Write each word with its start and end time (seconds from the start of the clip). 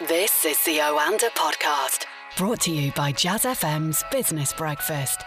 This 0.00 0.44
is 0.44 0.62
the 0.64 0.76
Oanda 0.76 1.30
podcast, 1.30 2.04
brought 2.36 2.60
to 2.60 2.70
you 2.70 2.92
by 2.92 3.12
Jazz 3.12 3.44
FM's 3.44 4.04
Business 4.12 4.52
Breakfast. 4.52 5.22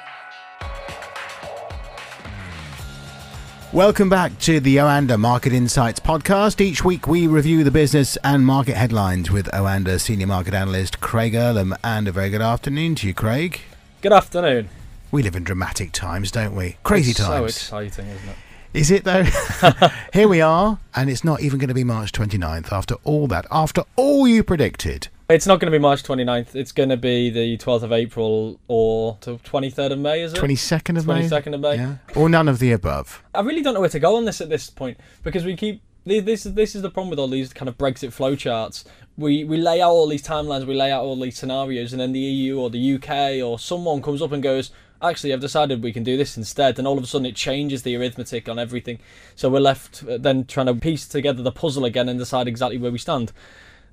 Welcome 3.74 4.10
back 4.10 4.38
to 4.42 4.60
the 4.60 4.76
Oanda 4.76 5.18
Market 5.18 5.54
Insights 5.54 6.00
podcast. 6.00 6.61
Each 6.61 6.86
week 6.86 7.07
we 7.07 7.25
review 7.25 7.64
the 7.64 7.71
business 7.71 8.16
and 8.24 8.46
market 8.46 8.75
headlines 8.75 9.32
with 9.32 9.47
Oanda 9.47 10.00
senior 10.00 10.28
market 10.28 10.54
analyst 10.54 11.01
Craig 11.01 11.33
Erlam. 11.33 11.75
And 11.83 12.07
a 12.07 12.11
very 12.11 12.29
good 12.29 12.43
afternoon 12.43 12.93
to 12.93 13.07
you, 13.07 13.15
Craig. 13.15 13.61
Good 14.01 14.14
afternoon. 14.14 14.70
We 15.10 15.24
live 15.24 15.36
in 15.36 15.46
dramatic 15.46 15.93
times, 15.93 16.29
don't 16.29 16.56
we? 16.56 16.78
Crazy 16.83 17.10
it's 17.10 17.20
times. 17.20 17.56
So 17.56 17.79
exciting, 17.79 18.06
isn't 18.06 18.29
it? 18.29 18.36
Is 18.73 18.91
it 18.91 19.04
though? 19.04 19.23
Here 20.13 20.27
we 20.27 20.41
are, 20.41 20.79
and 20.95 21.09
it's 21.09 21.23
not 21.23 21.41
even 21.41 21.59
going 21.59 21.69
to 21.69 21.73
be 21.73 21.83
March 21.83 22.11
29th 22.11 22.71
after 22.71 22.96
all 23.04 23.27
that, 23.27 23.47
after 23.50 23.83
all 23.96 24.27
you 24.27 24.43
predicted. 24.43 25.07
It's 25.27 25.47
not 25.47 25.60
going 25.60 25.71
to 25.71 25.77
be 25.77 25.82
March 25.82 26.04
29th. 26.04 26.55
It's 26.55 26.71
going 26.71 26.89
to 26.89 26.97
be 26.97 27.29
the 27.29 27.57
12th 27.57 27.83
of 27.83 27.91
April 27.91 28.60
or 28.68 29.18
the 29.21 29.37
23rd 29.37 29.91
of 29.91 30.00
May, 30.00 30.21
is 30.21 30.33
it? 30.33 30.39
22nd 30.39 30.97
of 30.97 31.07
May? 31.07 31.21
22nd 31.21 31.54
of 31.54 31.61
May. 31.61 31.75
Yeah. 31.75 31.96
Or 32.16 32.30
none 32.30 32.47
of 32.47 32.59
the 32.59 32.72
above. 32.72 33.23
I 33.33 33.41
really 33.41 33.61
don't 33.61 33.73
know 33.73 33.80
where 33.80 33.89
to 33.89 34.00
go 34.00 34.16
on 34.16 34.25
this 34.25 34.41
at 34.41 34.50
this 34.50 34.69
point 34.69 34.99
because 35.23 35.45
we 35.45 35.55
keep. 35.55 35.81
This 36.05 36.45
is 36.47 36.53
this 36.53 36.75
is 36.75 36.81
the 36.81 36.89
problem 36.89 37.11
with 37.11 37.19
all 37.19 37.27
these 37.27 37.53
kind 37.53 37.69
of 37.69 37.77
Brexit 37.77 38.09
flowcharts. 38.09 38.86
We 39.17 39.44
we 39.44 39.58
lay 39.58 39.81
out 39.81 39.91
all 39.91 40.08
these 40.08 40.23
timelines, 40.23 40.66
we 40.66 40.73
lay 40.73 40.91
out 40.91 41.03
all 41.03 41.19
these 41.19 41.38
scenarios, 41.38 41.91
and 41.91 41.99
then 41.99 42.13
the 42.13 42.19
EU 42.19 42.59
or 42.59 42.69
the 42.72 42.95
UK 42.95 43.44
or 43.45 43.59
someone 43.59 44.02
comes 44.02 44.22
up 44.22 44.31
and 44.31 44.41
goes, 44.41 44.72
actually 45.02 45.34
I've 45.34 45.39
decided 45.39 45.84
we 45.84 45.94
can 45.94 46.03
do 46.03 46.17
this 46.17 46.38
instead. 46.38 46.78
And 46.78 46.88
all 46.88 46.98
of 46.98 47.03
a 47.03 47.08
sudden 47.08 47.26
it 47.26 47.36
changes 47.36 47.84
the 47.84 47.95
arithmetic 47.95 48.50
on 48.50 48.59
everything. 48.59 49.00
So 49.36 49.50
we're 49.50 49.59
left 49.59 50.03
uh, 50.03 50.17
then 50.17 50.45
trying 50.45 50.67
to 50.67 50.75
piece 50.75 51.08
together 51.08 51.44
the 51.44 51.52
puzzle 51.52 51.86
again 51.86 52.09
and 52.09 52.20
decide 52.20 52.48
exactly 52.48 52.78
where 52.78 52.92
we 52.92 52.98
stand. 52.98 53.31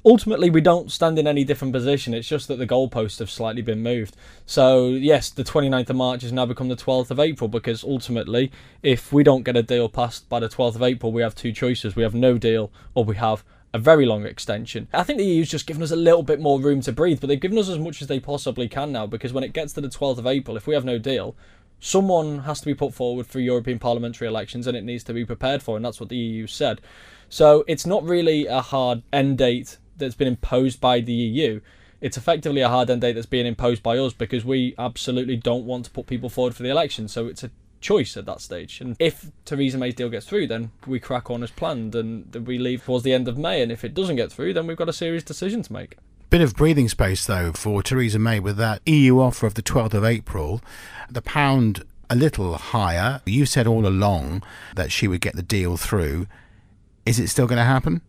Ultimately 0.04 0.50
we 0.50 0.60
don't 0.60 0.92
stand 0.92 1.18
in 1.18 1.26
any 1.26 1.42
different 1.42 1.72
position. 1.72 2.14
It's 2.14 2.28
just 2.28 2.48
that 2.48 2.58
the 2.58 2.66
goalposts 2.66 3.18
have 3.18 3.30
slightly 3.30 3.62
been 3.62 3.82
moved. 3.82 4.16
So 4.44 4.88
yes 4.88 5.30
the 5.30 5.44
29th 5.44 5.90
of 5.90 5.96
march 5.96 6.22
has 6.22 6.32
now 6.32 6.46
become 6.46 6.68
the 6.68 6.76
12th 6.76 7.10
of 7.10 7.20
april 7.20 7.48
because 7.48 7.82
ultimately 7.82 8.52
if 8.82 9.12
we 9.12 9.22
don't 9.22 9.42
get 9.42 9.56
a 9.56 9.62
deal 9.62 9.88
passed 9.88 10.28
by 10.28 10.40
the 10.40 10.48
12th 10.48 10.76
of 10.76 10.82
april 10.82 11.12
we 11.12 11.22
have 11.22 11.34
two 11.34 11.52
choices. 11.52 11.96
We 11.96 12.02
have 12.02 12.14
no 12.14 12.38
deal 12.38 12.70
or 12.94 13.04
we 13.04 13.16
have 13.16 13.44
a 13.72 13.78
very 13.78 14.06
long 14.06 14.24
extension. 14.24 14.88
I 14.92 15.02
think 15.02 15.18
the 15.18 15.24
EU's 15.24 15.50
just 15.50 15.66
given 15.66 15.82
us 15.82 15.90
a 15.90 15.96
little 15.96 16.22
bit 16.22 16.40
more 16.40 16.60
room 16.60 16.80
to 16.82 16.92
breathe, 16.92 17.20
but 17.20 17.26
they've 17.26 17.40
given 17.40 17.58
us 17.58 17.68
as 17.68 17.78
much 17.78 18.00
as 18.00 18.08
they 18.08 18.20
possibly 18.20 18.68
can 18.68 18.92
now 18.92 19.06
because 19.06 19.32
when 19.32 19.44
it 19.44 19.52
gets 19.52 19.72
to 19.74 19.80
the 19.80 19.88
12th 19.88 20.18
of 20.18 20.26
April, 20.26 20.56
if 20.56 20.66
we 20.66 20.74
have 20.74 20.84
no 20.84 20.98
deal, 20.98 21.36
someone 21.80 22.40
has 22.40 22.60
to 22.60 22.66
be 22.66 22.74
put 22.74 22.94
forward 22.94 23.26
for 23.26 23.40
European 23.40 23.78
parliamentary 23.78 24.26
elections 24.26 24.66
and 24.66 24.76
it 24.76 24.84
needs 24.84 25.04
to 25.04 25.12
be 25.12 25.24
prepared 25.24 25.62
for, 25.62 25.76
and 25.76 25.84
that's 25.84 26.00
what 26.00 26.08
the 26.08 26.16
EU 26.16 26.46
said. 26.46 26.80
So 27.28 27.64
it's 27.66 27.86
not 27.86 28.04
really 28.04 28.46
a 28.46 28.60
hard 28.60 29.02
end 29.12 29.38
date 29.38 29.78
that's 29.96 30.14
been 30.14 30.28
imposed 30.28 30.80
by 30.80 31.00
the 31.00 31.12
EU. 31.12 31.60
It's 32.00 32.16
effectively 32.16 32.60
a 32.60 32.68
hard 32.68 32.90
end 32.90 33.00
date 33.00 33.14
that's 33.14 33.26
being 33.26 33.46
imposed 33.46 33.82
by 33.82 33.98
us 33.98 34.12
because 34.12 34.44
we 34.44 34.74
absolutely 34.78 35.36
don't 35.36 35.64
want 35.64 35.86
to 35.86 35.90
put 35.90 36.06
people 36.06 36.28
forward 36.28 36.54
for 36.54 36.62
the 36.62 36.70
election. 36.70 37.08
So 37.08 37.26
it's 37.26 37.42
a 37.42 37.50
choice 37.80 38.16
at 38.16 38.26
that 38.26 38.40
stage. 38.40 38.80
And 38.80 38.96
if 38.98 39.30
Theresa 39.44 39.78
May's 39.78 39.94
deal 39.94 40.08
gets 40.08 40.26
through, 40.26 40.46
then 40.46 40.70
we 40.86 41.00
crack 41.00 41.30
on 41.30 41.42
as 41.42 41.50
planned 41.50 41.94
and 41.94 42.34
we 42.46 42.58
leave 42.58 42.84
towards 42.84 43.04
the 43.04 43.12
end 43.12 43.28
of 43.28 43.38
May. 43.38 43.62
And 43.62 43.70
if 43.70 43.84
it 43.84 43.94
doesn't 43.94 44.16
get 44.16 44.32
through, 44.32 44.54
then 44.54 44.66
we've 44.66 44.76
got 44.76 44.88
a 44.88 44.92
serious 44.92 45.22
decision 45.22 45.62
to 45.62 45.72
make. 45.72 45.96
Bit 46.28 46.40
of 46.40 46.56
breathing 46.56 46.88
space, 46.88 47.24
though, 47.24 47.52
for 47.52 47.82
Theresa 47.82 48.18
May 48.18 48.40
with 48.40 48.56
that 48.56 48.82
EU 48.86 49.20
offer 49.20 49.46
of 49.46 49.54
the 49.54 49.62
12th 49.62 49.94
of 49.94 50.04
April. 50.04 50.60
The 51.08 51.22
pound 51.22 51.84
a 52.10 52.16
little 52.16 52.54
higher. 52.56 53.20
You 53.26 53.46
said 53.46 53.66
all 53.66 53.86
along 53.86 54.42
that 54.74 54.92
she 54.92 55.08
would 55.08 55.20
get 55.20 55.36
the 55.36 55.42
deal 55.42 55.76
through. 55.76 56.26
Is 57.04 57.18
it 57.18 57.28
still 57.28 57.46
going 57.46 57.58
to 57.58 57.64
happen? 57.64 58.00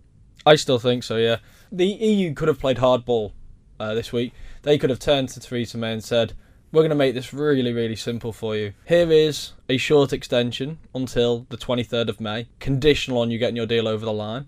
I 0.45 0.55
still 0.55 0.79
think 0.79 1.03
so, 1.03 1.17
yeah. 1.17 1.37
The 1.71 1.85
EU 1.85 2.33
could 2.33 2.47
have 2.47 2.59
played 2.59 2.77
hardball 2.77 3.33
uh, 3.79 3.93
this 3.93 4.11
week. 4.11 4.33
They 4.63 4.77
could 4.77 4.89
have 4.89 4.99
turned 4.99 5.29
to 5.29 5.39
Theresa 5.39 5.77
May 5.77 5.93
and 5.93 6.03
said, 6.03 6.33
we're 6.71 6.81
going 6.81 6.89
to 6.89 6.95
make 6.95 7.13
this 7.13 7.33
really, 7.33 7.71
really 7.71 7.95
simple 7.95 8.33
for 8.33 8.55
you. 8.55 8.73
Here 8.85 9.09
is 9.11 9.53
a 9.69 9.77
short 9.77 10.11
extension 10.11 10.79
until 10.93 11.45
the 11.49 11.57
23rd 11.57 12.09
of 12.09 12.19
May, 12.19 12.47
conditional 12.59 13.19
on 13.19 13.31
you 13.31 13.37
getting 13.37 13.55
your 13.55 13.65
deal 13.65 13.87
over 13.87 14.05
the 14.05 14.13
line, 14.13 14.47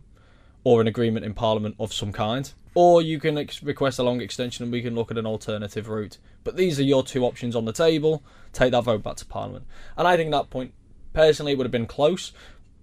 or 0.64 0.82
an 0.82 0.88
agreement 0.88 1.26
in 1.26 1.34
Parliament 1.34 1.76
of 1.80 1.94
some 1.94 2.12
kind. 2.12 2.52
Or 2.76 3.02
you 3.02 3.20
can 3.20 3.38
ex- 3.38 3.64
request 3.64 4.00
a 4.00 4.04
long 4.04 4.22
extension 4.22 4.64
and 4.64 4.72
we 4.72 4.82
can 4.82 4.96
look 4.96 5.12
at 5.12 5.18
an 5.18 5.26
alternative 5.26 5.88
route. 5.88 6.18
But 6.44 6.58
these 6.58 6.80
are 6.80 6.84
your 6.84 7.04
two 7.04 7.24
options 7.24 7.56
on 7.56 7.66
the 7.66 7.74
table. 7.74 8.22
Take 8.52 8.72
that 8.72 8.84
vote 8.84 9.02
back 9.02 9.16
to 9.18 9.26
Parliament. 9.26 9.66
And 9.98 10.08
I 10.08 10.18
think 10.18 10.32
that 10.32 10.50
point, 10.50 10.74
personally, 11.14 11.56
would 11.56 11.66
have 11.66 11.72
been 11.72 11.88
close, 11.88 12.34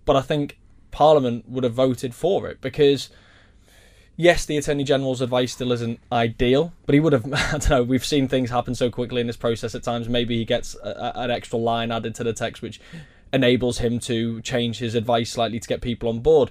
but 0.07 0.17
I 0.17 0.23
think 0.23 0.59
Parliament 0.91 1.49
would 1.49 1.65
have 1.65 1.75
voted 1.75 2.15
for 2.15 2.49
it 2.49 2.61
because 2.63 3.11
yes, 4.17 4.45
the 4.45 4.57
Attorney 4.57 4.85
General's 4.85 5.21
advice 5.21 5.53
still 5.53 5.73
isn't 5.73 6.01
ideal, 6.11 6.73
but 6.87 6.95
he 6.95 7.01
would 7.01 7.13
have, 7.13 7.25
I 7.33 7.51
don't 7.53 7.71
know, 7.71 7.83
we've 7.83 8.05
seen 8.05 8.29
things 8.29 8.51
happen 8.51 8.75
so 8.75 8.91
quickly 8.91 9.21
in 9.21 9.27
this 9.27 9.37
process 9.37 9.75
at 9.75 9.83
times. 9.83 10.09
Maybe 10.09 10.37
he 10.37 10.45
gets 10.45 10.75
a, 10.83 11.13
a, 11.15 11.21
an 11.23 11.31
extra 11.31 11.59
line 11.59 11.93
added 11.93 12.15
to 12.17 12.25
the 12.25 12.33
text, 12.33 12.63
which 12.63 12.81
enables 13.33 13.79
him 13.79 13.99
to 14.01 14.41
change 14.43 14.79
his 14.79 14.95
advice 14.95 15.31
slightly 15.31 15.61
to 15.61 15.69
get 15.69 15.81
people 15.81 16.09
on 16.09 16.21
board. 16.21 16.51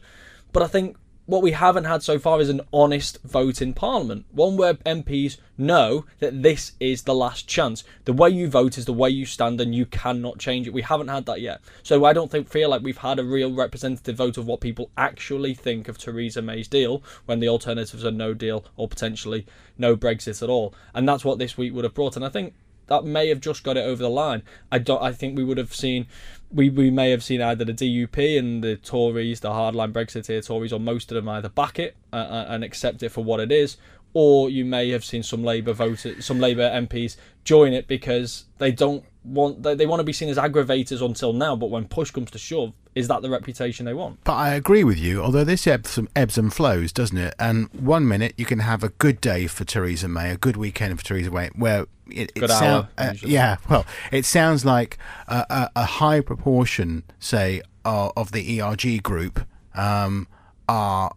But 0.51 0.63
I 0.63 0.67
think 0.67 0.97
what 1.25 1.41
we 1.41 1.51
haven't 1.51 1.85
had 1.85 2.03
so 2.03 2.19
far 2.19 2.39
is 2.39 2.49
an 2.49 2.61
honest 2.71 3.21
vote 3.23 3.61
in 3.61 3.73
Parliament. 3.73 4.25
One 4.31 4.57
where 4.57 4.75
MPs 4.75 5.37
know 5.57 6.05
that 6.19 6.43
this 6.43 6.73
is 6.79 7.03
the 7.03 7.15
last 7.15 7.47
chance. 7.47 7.83
The 8.05 8.13
way 8.13 8.29
you 8.29 8.47
vote 8.47 8.77
is 8.77 8.85
the 8.85 8.93
way 8.93 9.09
you 9.09 9.25
stand 9.25 9.59
and 9.59 9.73
you 9.73 9.85
cannot 9.85 10.37
change 10.37 10.67
it. 10.67 10.73
We 10.73 10.83
haven't 10.83 11.07
had 11.07 11.25
that 11.25 11.41
yet. 11.41 11.61
So 11.81 12.05
I 12.05 12.13
don't 12.13 12.29
think, 12.29 12.49
feel 12.49 12.69
like 12.69 12.83
we've 12.83 12.97
had 12.97 13.19
a 13.19 13.23
real 13.23 13.51
representative 13.51 14.15
vote 14.15 14.37
of 14.37 14.45
what 14.45 14.61
people 14.61 14.91
actually 14.97 15.53
think 15.53 15.87
of 15.87 15.97
Theresa 15.97 16.41
May's 16.41 16.67
deal 16.67 17.01
when 17.25 17.39
the 17.39 17.49
alternatives 17.49 18.05
are 18.05 18.11
no 18.11 18.33
deal 18.33 18.65
or 18.75 18.87
potentially 18.87 19.45
no 19.77 19.95
Brexit 19.95 20.43
at 20.43 20.49
all. 20.49 20.75
And 20.93 21.07
that's 21.07 21.25
what 21.25 21.39
this 21.39 21.57
week 21.57 21.73
would 21.73 21.85
have 21.85 21.93
brought. 21.93 22.15
And 22.15 22.25
I 22.25 22.29
think 22.29 22.53
that 22.87 23.03
may 23.03 23.29
have 23.29 23.39
just 23.39 23.63
got 23.63 23.77
it 23.77 23.85
over 23.85 24.01
the 24.01 24.09
line. 24.09 24.43
I 24.71 24.79
don't. 24.79 25.01
I 25.01 25.11
think 25.11 25.37
we 25.37 25.43
would 25.43 25.57
have 25.57 25.73
seen, 25.73 26.07
we, 26.51 26.69
we 26.69 26.91
may 26.91 27.11
have 27.11 27.23
seen 27.23 27.41
either 27.41 27.65
the 27.65 27.73
DUP 27.73 28.37
and 28.37 28.63
the 28.63 28.75
Tories, 28.77 29.39
the 29.39 29.49
hardline 29.49 29.91
Brexiteer 29.91 30.45
Tories, 30.45 30.73
or 30.73 30.79
most 30.79 31.11
of 31.11 31.15
them 31.15 31.29
either 31.29 31.49
back 31.49 31.79
it 31.79 31.95
uh, 32.13 32.17
uh 32.17 32.45
and 32.49 32.63
accept 32.63 33.03
it 33.03 33.09
for 33.09 33.23
what 33.23 33.39
it 33.39 33.51
is, 33.51 33.77
or 34.13 34.49
you 34.49 34.65
may 34.65 34.89
have 34.89 35.03
seen 35.03 35.23
some 35.23 35.43
Labour 35.43 35.73
voters, 35.73 36.25
some 36.25 36.39
Labour 36.39 36.69
MPs 36.69 37.17
join 37.43 37.73
it 37.73 37.87
because 37.87 38.45
they 38.59 38.71
don't 38.71 39.03
want 39.23 39.63
they, 39.63 39.75
they 39.75 39.85
want 39.85 39.99
to 39.99 40.05
be 40.05 40.13
seen 40.13 40.29
as 40.29 40.37
aggravators 40.37 41.03
until 41.05 41.33
now. 41.33 41.55
But 41.55 41.69
when 41.69 41.85
push 41.85 42.11
comes 42.11 42.31
to 42.31 42.37
shove, 42.37 42.73
is 42.95 43.09
that 43.09 43.21
the 43.21 43.29
reputation 43.29 43.85
they 43.85 43.93
want? 43.93 44.23
But 44.23 44.35
I 44.35 44.53
agree 44.53 44.85
with 44.85 44.97
you, 44.97 45.21
although 45.21 45.43
this 45.43 45.67
ebbs, 45.67 45.99
ebbs 46.15 46.37
and 46.37 46.51
flows, 46.53 46.93
doesn't 46.93 47.17
it? 47.17 47.35
And 47.37 47.67
one 47.73 48.07
minute 48.07 48.33
you 48.37 48.45
can 48.45 48.59
have 48.59 48.83
a 48.83 48.89
good 48.89 49.19
day 49.19 49.47
for 49.47 49.65
Theresa 49.65 50.07
May, 50.07 50.31
a 50.31 50.37
good 50.37 50.55
weekend 50.55 50.97
for 50.97 51.05
Theresa 51.05 51.29
May, 51.29 51.49
where 51.49 51.87
it, 52.09 52.31
it 52.33 52.49
sound, 52.49 52.87
uh, 52.97 53.13
yeah, 53.21 53.57
well, 53.69 53.85
it 54.13 54.23
sounds 54.25 54.63
like 54.63 54.97
a, 55.27 55.45
a, 55.49 55.71
a 55.75 55.85
high 55.85 56.21
proportion, 56.21 57.03
say, 57.19 57.61
uh, 57.83 58.11
of 58.15 58.31
the 58.31 58.61
ERG 58.61 59.03
group 59.03 59.45
um, 59.75 60.27
are 60.69 61.13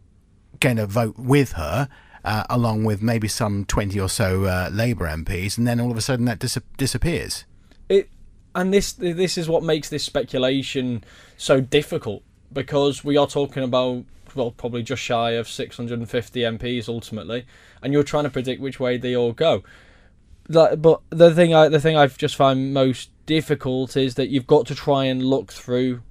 going 0.59 0.77
to 0.77 0.87
vote 0.87 1.17
with 1.17 1.53
her. 1.53 1.89
Uh, 2.25 2.45
along 2.51 2.85
with 2.85 3.01
maybe 3.01 3.29
some 3.29 3.65
20 3.65 3.99
or 3.99 4.09
so 4.09 4.45
uh, 4.45 4.69
Labour 4.71 5.07
MPs, 5.07 5.57
and 5.57 5.67
then 5.67 5.81
all 5.81 5.91
of 5.91 5.97
a 5.97 6.01
sudden 6.01 6.27
that 6.27 6.41
dis- 6.41 6.59
disappears. 6.77 7.47
And 8.59 8.75
this 8.75 8.93
this 8.93 9.39
is 9.39 9.49
what 9.49 9.63
makes 9.63 9.89
this 9.89 10.03
speculation 10.03 11.05
so 11.37 11.61
difficult 11.61 12.25
because 12.53 13.05
we 13.05 13.17
are 13.17 13.29
talking 13.29 13.63
about 13.63 14.05
well 14.35 14.51
probably 14.51 14.83
just 14.83 15.01
shy 15.01 15.31
of 15.31 15.49
650 15.49 16.41
MPs 16.41 16.89
ultimately, 16.89 17.47
and 17.81 17.93
you're 17.93 18.03
trying 18.03 18.25
to 18.25 18.31
predict 18.31 18.61
which 18.61 18.81
way 18.81 18.97
they 18.97 19.15
all 19.15 19.33
go. 19.33 19.63
But 20.49 20.83
the 21.11 21.33
thing 21.33 21.55
I 21.55 21.69
the 21.69 21.79
thing 21.79 21.97
I've 21.97 22.19
just 22.19 22.35
found 22.35 22.75
most 22.75 23.11
difficult 23.27 23.97
is 23.97 24.17
that 24.17 24.29
you've 24.29 24.49
got 24.49 24.67
to 24.67 24.75
try 24.75 25.05
and 25.05 25.23
look 25.23 25.53
through 25.53 26.03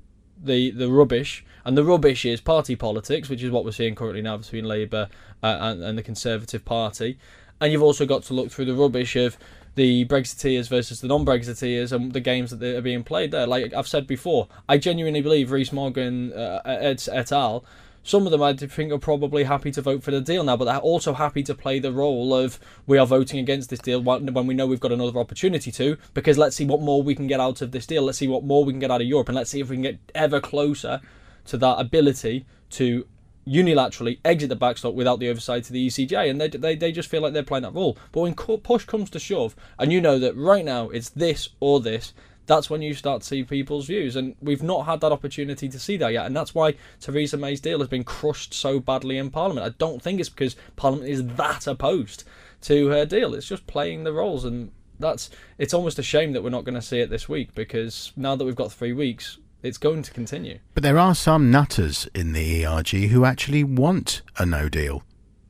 the 0.41 0.71
the 0.71 0.89
rubbish, 0.89 1.43
and 1.65 1.77
the 1.77 1.83
rubbish 1.83 2.23
is 2.23 2.39
party 2.39 2.77
politics, 2.77 3.27
which 3.27 3.43
is 3.43 3.51
what 3.51 3.65
we're 3.65 3.71
seeing 3.71 3.93
currently 3.93 4.21
now 4.21 4.37
between 4.37 4.63
Labour 4.63 5.09
uh, 5.43 5.57
and, 5.59 5.83
and 5.83 5.97
the 5.97 6.03
Conservative 6.03 6.63
Party, 6.63 7.17
and 7.59 7.73
you've 7.73 7.83
also 7.83 8.05
got 8.05 8.23
to 8.23 8.33
look 8.33 8.51
through 8.51 8.65
the 8.65 8.73
rubbish 8.73 9.17
of 9.17 9.37
the 9.77 10.05
Brexiteers 10.05 10.67
versus 10.67 11.01
the 11.01 11.07
non-Brexiteers 11.07 11.91
and 11.91 12.11
the 12.11 12.19
games 12.19 12.49
that 12.49 12.75
are 12.75 12.81
being 12.81 13.03
played 13.03 13.29
there. 13.31 13.45
Like 13.45 13.73
I've 13.75 13.87
said 13.87 14.07
before, 14.07 14.47
I 14.67 14.79
genuinely 14.79 15.21
believe 15.21 15.51
Rees-Mogg 15.51 15.99
uh, 15.99 16.61
et, 16.65 17.07
et 17.11 17.31
al. 17.31 17.63
Some 18.01 18.25
of 18.25 18.31
them 18.31 18.41
I 18.41 18.53
think 18.53 18.91
are 18.91 18.97
probably 18.97 19.43
happy 19.43 19.69
to 19.71 19.81
vote 19.81 20.01
for 20.01 20.11
the 20.11 20.19
deal 20.19 20.43
now, 20.43 20.57
but 20.57 20.65
they're 20.65 20.77
also 20.77 21.13
happy 21.13 21.43
to 21.43 21.53
play 21.53 21.77
the 21.77 21.91
role 21.91 22.33
of 22.33 22.59
we 22.87 22.97
are 22.97 23.05
voting 23.05 23.39
against 23.39 23.69
this 23.69 23.79
deal 23.79 24.01
when 24.01 24.47
we 24.47 24.55
know 24.55 24.65
we've 24.65 24.79
got 24.79 24.91
another 24.91 25.19
opportunity 25.19 25.71
to, 25.73 25.97
because 26.13 26.37
let's 26.37 26.55
see 26.55 26.65
what 26.65 26.81
more 26.81 27.03
we 27.03 27.13
can 27.13 27.27
get 27.27 27.39
out 27.39 27.61
of 27.61 27.71
this 27.71 27.85
deal. 27.85 28.03
Let's 28.03 28.17
see 28.17 28.27
what 28.27 28.43
more 28.43 28.65
we 28.65 28.73
can 28.73 28.79
get 28.79 28.91
out 28.91 29.01
of 29.01 29.07
Europe, 29.07 29.29
and 29.29 29.35
let's 29.35 29.51
see 29.51 29.59
if 29.59 29.69
we 29.69 29.75
can 29.75 29.83
get 29.83 29.99
ever 30.15 30.39
closer 30.39 31.01
to 31.45 31.57
that 31.57 31.79
ability 31.79 32.45
to 32.71 33.05
unilaterally 33.47 34.19
exit 34.25 34.49
the 34.49 34.55
backstop 34.55 34.93
without 34.93 35.19
the 35.19 35.29
oversight 35.29 35.63
to 35.65 35.73
the 35.73 35.87
ECJ, 35.87 36.29
and 36.29 36.41
they, 36.41 36.49
they, 36.49 36.75
they 36.75 36.91
just 36.91 37.09
feel 37.09 37.21
like 37.21 37.33
they're 37.33 37.43
playing 37.43 37.63
that 37.63 37.73
role. 37.73 37.97
But 38.11 38.21
when 38.21 38.33
push 38.35 38.85
comes 38.85 39.09
to 39.11 39.19
shove, 39.19 39.55
and 39.79 39.91
you 39.91 40.01
know 40.01 40.19
that 40.19 40.35
right 40.35 40.65
now 40.65 40.89
it's 40.89 41.09
this 41.09 41.49
or 41.59 41.79
this, 41.79 42.13
that's 42.47 42.69
when 42.69 42.81
you 42.81 42.93
start 42.93 43.21
to 43.21 43.27
see 43.27 43.43
people's 43.43 43.87
views. 43.87 44.15
And 44.15 44.35
we've 44.41 44.63
not 44.63 44.85
had 44.85 45.01
that 45.01 45.11
opportunity 45.11 45.69
to 45.69 45.79
see 45.79 45.97
that 45.97 46.13
yet. 46.13 46.25
And 46.25 46.35
that's 46.35 46.55
why 46.55 46.75
Theresa 46.99 47.37
May's 47.37 47.59
deal 47.59 47.79
has 47.79 47.89
been 47.89 48.05
crushed 48.05 48.53
so 48.53 48.79
badly 48.79 49.17
in 49.17 49.29
Parliament. 49.29 49.65
I 49.65 49.75
don't 49.77 50.01
think 50.01 50.19
it's 50.19 50.29
because 50.29 50.55
Parliament 50.77 51.09
is 51.09 51.27
that 51.27 51.67
opposed 51.67 52.23
to 52.61 52.87
her 52.87 53.05
deal. 53.05 53.35
It's 53.35 53.47
just 53.47 53.67
playing 53.67 54.05
the 54.05 54.13
roles. 54.13 54.45
And 54.45 54.71
that's 54.97 55.29
it's 55.57 55.73
almost 55.73 55.99
a 55.99 56.03
shame 56.03 56.31
that 56.31 56.41
we're 56.41 56.49
not 56.49 56.63
going 56.63 56.75
to 56.75 56.81
see 56.81 57.01
it 57.01 57.09
this 57.09 57.29
week 57.29 57.53
because 57.53 58.13
now 58.15 58.35
that 58.35 58.45
we've 58.45 58.55
got 58.55 58.71
three 58.71 58.93
weeks, 58.93 59.37
it's 59.63 59.77
going 59.77 60.01
to 60.03 60.11
continue. 60.11 60.59
But 60.73 60.83
there 60.83 60.97
are 60.97 61.15
some 61.15 61.51
nutters 61.51 62.07
in 62.13 62.33
the 62.33 62.65
ERG 62.65 62.89
who 63.09 63.25
actually 63.25 63.63
want 63.63 64.21
a 64.37 64.45
no 64.45 64.69
deal. 64.69 65.03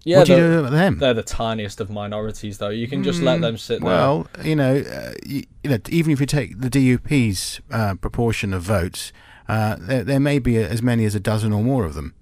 Yeah, 0.04 0.20
what 0.20 0.28
do 0.28 0.34
you 0.34 0.40
do 0.40 0.60
about 0.60 0.72
them? 0.72 1.00
They're 1.00 1.14
the 1.14 1.22
tiniest 1.22 1.82
of 1.82 1.90
minorities, 1.90 2.60
though. 2.60 2.70
You 2.70 2.88
can 2.88 3.04
just 3.04 3.20
mm, 3.20 3.26
let 3.26 3.42
them 3.42 3.58
sit 3.58 3.82
there. 3.82 3.90
Well, 3.90 4.28
you 4.42 4.56
know, 4.56 4.78
uh, 4.78 5.14
you, 5.26 5.44
you, 5.64 5.70
know, 5.70 5.80
even 5.90 6.14
if 6.14 6.22
you 6.22 6.26
take 6.26 6.62
the 6.62 6.70
DUP's 6.70 7.60
uh, 7.70 7.96
proportion 7.96 8.54
of 8.54 8.62
votes, 8.62 9.12
uh, 9.50 9.76
there, 9.78 10.06
there 10.06 10.20
may 10.22 10.40
be 10.40 10.56
as 10.58 10.82
many 10.82 11.04
as 11.04 11.14
a 11.14 11.20
dozen 11.20 11.52
or 11.52 11.62
more 11.62 11.84
of 11.84 11.94
them 11.94 12.14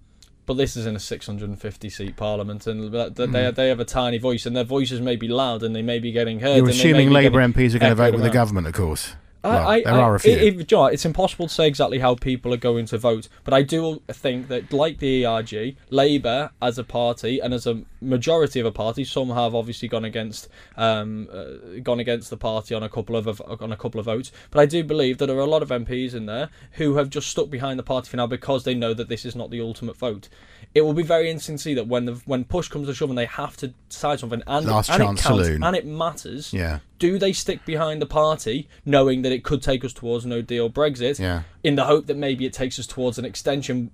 but 0.46 0.58
this 0.58 0.76
is 0.76 0.86
in 0.86 0.96
a 0.96 1.00
650 1.00 1.90
seat 1.90 2.16
parliament, 2.16 2.68
and 2.68 2.92
they 2.92 3.10
mm. 3.10 3.56
they 3.56 3.68
have 3.68 3.80
a 3.80 3.86
tiny 3.86 4.18
voice, 4.18 4.46
and 4.46 4.56
their 4.56 4.64
voices 4.64 5.02
may 5.02 5.16
be 5.16 5.28
loud, 5.28 5.64
and 5.64 5.76
they 5.76 5.82
may 5.82 6.00
be 6.00 6.12
getting 6.12 6.40
heard. 6.40 6.58
You're 6.58 6.70
assuming 6.70 7.10
Labour 7.10 7.40
MPs 7.40 7.74
are 7.74 7.80
going 7.80 7.92
to 7.92 7.96
vote 7.96 8.14
with 8.14 8.24
the 8.24 8.30
government, 8.30 8.68
of 8.68 8.74
course. 8.74 9.16
Well, 9.46 9.68
I, 9.68 9.82
there 9.82 9.94
I, 9.94 10.00
are 10.00 10.16
a 10.16 10.20
few. 10.20 10.34
It, 10.34 10.60
it, 10.60 10.72
it's 10.72 11.06
impossible 11.06 11.48
to 11.48 11.54
say 11.54 11.68
exactly 11.68 12.00
how 12.00 12.16
people 12.16 12.54
are 12.54 12.58
going 12.58 12.86
to 12.88 12.98
vote, 12.98 13.28
but 13.44 13.54
I 13.54 13.62
do 13.62 14.02
think 14.08 14.48
that, 14.48 14.74
like 14.74 15.00
the 15.00 15.26
ERG, 15.26 15.76
Labour 15.90 16.52
as 16.62 16.78
a 16.78 16.84
party 16.84 17.40
and 17.40 17.54
as 17.54 17.68
a 17.68 17.84
majority 18.02 18.60
of 18.60 18.66
a 18.66 18.72
party, 18.72 19.04
some 19.04 19.30
have 19.30 19.54
obviously 19.54 19.88
gone 19.88 20.06
against 20.06 20.48
um, 20.78 21.28
uh, 21.32 21.80
gone 21.84 22.00
against 22.00 22.30
the 22.30 22.38
party 22.38 22.74
on 22.74 22.84
a 22.84 22.90
couple 22.90 23.16
of 23.16 23.42
on 23.62 23.72
a 23.72 23.78
couple 23.78 24.00
of 24.00 24.06
votes. 24.06 24.32
But 24.52 24.62
I 24.62 24.66
do 24.66 24.84
believe 24.84 25.18
that 25.20 25.28
there 25.28 25.38
are 25.38 25.42
a 25.42 25.46
lot 25.46 25.62
of 25.62 25.70
MPs 25.70 26.14
in 26.14 26.26
there 26.26 26.50
who 26.74 26.96
have 26.98 27.10
just 27.10 27.30
stuck 27.30 27.50
behind 27.50 27.80
the 27.80 27.84
party 27.84 28.10
for 28.10 28.18
now 28.18 28.28
because 28.28 28.64
they 28.64 28.74
know 28.74 28.94
that 28.94 29.10
this 29.10 29.26
is 29.26 29.36
not 29.36 29.52
the 29.52 29.62
ultimate 29.62 29.98
vote 29.98 30.30
it 30.76 30.82
will 30.82 30.94
be 30.94 31.04
very 31.04 31.30
interesting 31.30 31.56
to 31.56 31.62
see 31.62 31.74
that 31.74 31.88
when 31.88 32.06
the 32.06 32.14
when 32.26 32.44
push 32.44 32.68
comes 32.68 32.88
to 32.88 32.94
shove 32.94 33.10
and 33.10 33.18
they 33.18 33.26
have 33.26 33.56
to 33.58 33.70
decide 33.90 34.20
something 34.20 34.44
and, 34.46 34.66
Last 34.68 34.90
and 34.90 35.02
chance 35.02 35.22
it 35.22 35.24
counts 35.24 35.46
saloon. 35.46 35.64
and 35.64 35.76
it 35.76 35.86
matters. 35.86 36.54
Yeah. 36.54 36.80
Do 36.98 37.20
they 37.20 37.34
stick 37.34 37.66
behind 37.66 38.02
the 38.02 38.06
party, 38.06 38.70
knowing 38.86 39.22
that 39.24 39.32
it 39.32 39.44
could 39.44 39.62
take 39.62 39.84
us 39.84 39.94
towards 39.94 40.26
no 40.26 40.42
deal 40.42 40.70
Brexit, 40.70 41.20
yeah. 41.20 41.44
in 41.64 41.76
the 41.76 41.86
hope 41.86 42.08
that 42.08 42.18
maybe 42.18 42.46
it 42.46 42.54
takes 42.54 42.80
us 42.80 42.88
towards 42.88 43.18
an 43.18 43.26
extension, 43.26 43.92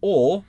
or 0.00 0.44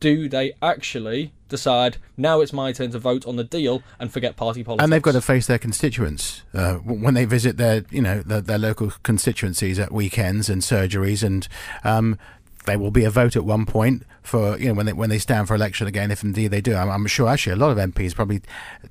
do 0.00 0.28
they 0.28 0.52
actually 0.62 1.32
decide 1.48 1.96
now 2.16 2.40
it's 2.40 2.52
my 2.52 2.72
turn 2.72 2.90
to 2.90 2.98
vote 2.98 3.26
on 3.26 3.36
the 3.36 3.44
deal 3.44 3.82
and 3.98 4.12
forget 4.12 4.36
party 4.36 4.62
politics? 4.62 4.84
And 4.84 4.92
they've 4.92 5.02
got 5.02 5.12
to 5.12 5.20
face 5.20 5.46
their 5.46 5.58
constituents 5.58 6.42
uh, 6.54 6.74
when 6.74 7.14
they 7.14 7.24
visit 7.24 7.56
their, 7.56 7.84
you 7.90 8.02
know, 8.02 8.22
their, 8.22 8.40
their, 8.40 8.58
local 8.58 8.92
constituencies 9.02 9.78
at 9.78 9.92
weekends 9.92 10.48
and 10.48 10.62
surgeries, 10.62 11.22
and 11.22 11.48
um, 11.84 12.18
there 12.66 12.78
will 12.78 12.90
be 12.90 13.04
a 13.04 13.10
vote 13.10 13.36
at 13.36 13.44
one 13.44 13.66
point 13.66 14.04
for 14.22 14.58
you 14.58 14.68
know 14.68 14.74
when 14.74 14.86
they 14.86 14.92
when 14.92 15.10
they 15.10 15.18
stand 15.18 15.48
for 15.48 15.54
election 15.54 15.86
again, 15.86 16.10
if 16.10 16.22
indeed 16.22 16.48
they 16.48 16.60
do. 16.60 16.74
I'm, 16.74 16.90
I'm 16.90 17.06
sure 17.06 17.28
actually 17.28 17.54
a 17.54 17.56
lot 17.56 17.70
of 17.70 17.78
MPs 17.78 18.14
probably 18.14 18.42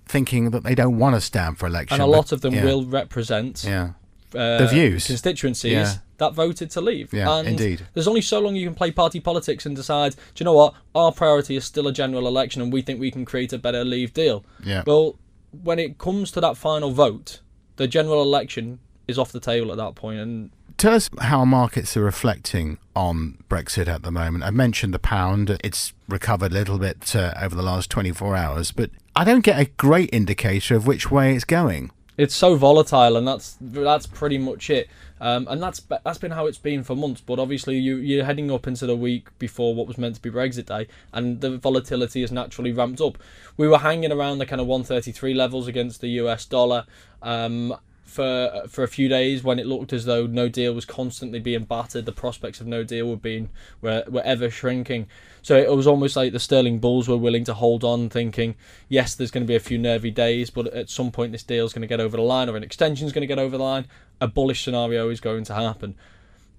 thinking 0.05 0.51
that 0.51 0.63
they 0.63 0.75
don't 0.75 0.97
want 0.97 1.15
to 1.15 1.21
stand 1.21 1.57
for 1.57 1.67
election, 1.67 1.95
and 1.95 2.03
a 2.03 2.07
lot 2.07 2.31
of 2.31 2.41
them 2.41 2.53
yeah. 2.53 2.63
will 2.63 2.85
represent 2.85 3.63
yeah. 3.63 3.91
Uh, 4.35 4.57
the 4.57 4.67
views 4.67 5.07
constituencies 5.07 5.71
yeah. 5.71 5.93
that 6.17 6.33
voted 6.33 6.69
to 6.71 6.81
leave. 6.81 7.13
Yeah, 7.13 7.37
and 7.37 7.47
indeed. 7.47 7.87
There's 7.93 8.07
only 8.07 8.21
so 8.21 8.39
long 8.39 8.55
you 8.55 8.65
can 8.65 8.75
play 8.75 8.91
party 8.91 9.19
politics 9.19 9.65
and 9.65 9.75
decide. 9.75 10.15
Do 10.15 10.41
you 10.41 10.45
know 10.45 10.53
what? 10.53 10.73
Our 10.95 11.11
priority 11.11 11.55
is 11.55 11.65
still 11.65 11.87
a 11.87 11.93
general 11.93 12.27
election, 12.27 12.61
and 12.61 12.73
we 12.73 12.81
think 12.81 12.99
we 12.99 13.11
can 13.11 13.25
create 13.25 13.53
a 13.53 13.57
better 13.57 13.85
leave 13.85 14.13
deal. 14.13 14.43
Yeah. 14.63 14.83
Well, 14.85 15.17
when 15.63 15.79
it 15.79 15.97
comes 15.97 16.31
to 16.31 16.41
that 16.41 16.57
final 16.57 16.91
vote, 16.91 17.41
the 17.77 17.87
general 17.87 18.21
election 18.21 18.79
is 19.07 19.17
off 19.17 19.31
the 19.31 19.39
table 19.39 19.71
at 19.71 19.77
that 19.77 19.95
point, 19.95 20.19
and 20.19 20.51
Tell 20.77 20.93
us 20.93 21.09
how 21.19 21.43
markets 21.43 21.97
are 21.97 22.03
reflecting 22.03 22.77
on 22.95 23.39
Brexit 23.49 23.87
at 23.87 24.03
the 24.03 24.11
moment. 24.11 24.43
I 24.43 24.51
mentioned 24.51 24.93
the 24.93 24.99
pound, 24.99 25.57
it's 25.63 25.93
recovered 26.07 26.51
a 26.51 26.53
little 26.53 26.77
bit 26.77 27.15
uh, 27.15 27.33
over 27.41 27.55
the 27.55 27.63
last 27.63 27.89
24 27.89 28.35
hours, 28.35 28.71
but 28.71 28.91
I 29.15 29.23
don't 29.23 29.43
get 29.43 29.59
a 29.59 29.65
great 29.65 30.11
indicator 30.13 30.75
of 30.75 30.85
which 30.85 31.09
way 31.09 31.33
it's 31.33 31.45
going. 31.45 31.89
It's 32.15 32.35
so 32.35 32.55
volatile, 32.55 33.15
and 33.15 33.27
that's 33.27 33.57
that's 33.61 34.07
pretty 34.07 34.39
much 34.39 34.71
it. 34.71 34.87
Um, 35.21 35.47
and 35.49 35.61
that's 35.61 35.79
that's 36.03 36.17
been 36.17 36.31
how 36.31 36.47
it's 36.47 36.57
been 36.57 36.83
for 36.83 36.95
months. 36.95 37.21
But 37.21 37.37
obviously, 37.37 37.77
you 37.77 37.97
you're 37.97 38.25
heading 38.25 38.49
up 38.49 38.65
into 38.65 38.87
the 38.87 38.95
week 38.95 39.27
before 39.37 39.75
what 39.75 39.87
was 39.87 39.99
meant 39.99 40.15
to 40.15 40.21
be 40.21 40.31
Brexit 40.31 40.65
Day, 40.65 40.87
and 41.13 41.41
the 41.41 41.59
volatility 41.59 42.21
has 42.21 42.31
naturally 42.31 42.71
ramped 42.71 43.01
up. 43.01 43.19
We 43.55 43.67
were 43.67 43.77
hanging 43.77 44.11
around 44.11 44.39
the 44.39 44.47
kind 44.47 44.59
of 44.59 44.65
133 44.65 45.35
levels 45.35 45.67
against 45.67 46.01
the 46.01 46.09
US 46.09 46.45
dollar. 46.45 46.85
Um, 47.21 47.75
for 48.07 48.23
uh, 48.23 48.67
for 48.67 48.83
a 48.83 48.87
few 48.87 49.07
days 49.07 49.43
when 49.43 49.59
it 49.59 49.65
looked 49.65 49.93
as 49.93 50.05
though 50.05 50.25
no 50.25 50.49
deal 50.49 50.73
was 50.73 50.85
constantly 50.85 51.39
being 51.39 51.65
battered. 51.65 52.05
The 52.05 52.11
prospects 52.11 52.61
of 52.61 52.67
no 52.67 52.83
deal 52.83 53.09
were 53.09 53.17
being 53.17 53.49
were, 53.81 54.03
were 54.07 54.23
ever 54.23 54.49
shrinking. 54.49 55.07
So 55.41 55.57
it 55.57 55.69
was 55.69 55.87
almost 55.87 56.15
like 56.15 56.33
the 56.33 56.39
sterling 56.39 56.79
bulls 56.79 57.07
were 57.07 57.17
willing 57.17 57.43
to 57.45 57.53
hold 57.53 57.83
on, 57.83 58.09
thinking, 58.09 58.55
yes, 58.89 59.15
there's 59.15 59.31
going 59.31 59.43
to 59.43 59.47
be 59.47 59.55
a 59.55 59.61
few 59.61 59.77
nervy 59.77 60.11
days, 60.11 60.49
but 60.49 60.67
at 60.73 60.89
some 60.89 61.11
point 61.11 61.31
this 61.31 61.43
deal 61.43 61.65
is 61.65 61.73
going 61.73 61.81
to 61.81 61.87
get 61.87 61.99
over 61.99 62.17
the 62.17 62.23
line, 62.23 62.49
or 62.49 62.57
an 62.57 62.63
extension 62.63 63.07
is 63.07 63.13
going 63.13 63.21
to 63.21 63.27
get 63.27 63.39
over 63.39 63.57
the 63.57 63.63
line. 63.63 63.85
A 64.19 64.27
bullish 64.27 64.63
scenario 64.63 65.09
is 65.09 65.21
going 65.21 65.43
to 65.45 65.53
happen 65.53 65.95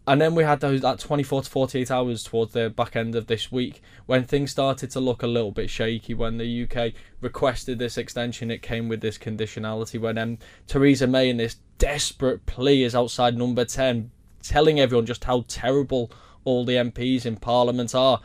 and 0.09 0.23
then 0.23 0.35
we 0.35 0.43
had 0.43 0.61
those 0.61 0.81
that 0.81 0.99
24 0.99 1.43
to 1.43 1.51
48 1.51 1.91
hours 1.91 2.25
towards 2.25 2.55
the 2.55 2.71
back 2.71 2.97
end 2.97 3.15
of 3.15 3.27
this 3.27 3.53
week 3.53 3.83
when 4.07 4.25
things 4.25 4.51
started 4.51 4.91
to 4.93 5.01
look 5.01 5.23
a 5.23 5.27
little 5.27 5.53
bit 5.53 5.69
shaky 5.69 6.15
when 6.15 6.39
the 6.39 6.63
UK 6.63 6.95
requested 7.21 7.79
this 7.79 7.99
extension. 7.99 8.51
It 8.51 8.63
came 8.63 8.89
with 8.89 9.03
this 9.03 9.19
conditionality 9.19 10.01
when 10.01 10.17
um, 10.17 10.39
Theresa 10.67 11.07
May 11.07 11.29
in 11.29 11.37
this 11.37 11.57
desperate 11.77 12.47
plea 12.47 12.85
is 12.85 12.95
outside 12.95 13.37
number 13.37 13.67
10 13.67 14.11
telling 14.43 14.81
everyone 14.81 15.05
just 15.05 15.25
how 15.25 15.45
terrible 15.47 16.11
all 16.43 16.65
the 16.65 16.77
MPs 16.77 17.27
in 17.27 17.37
parliament 17.37 17.95
are 17.95 18.23